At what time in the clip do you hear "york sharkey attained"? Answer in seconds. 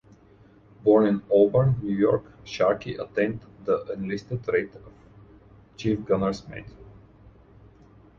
1.95-3.41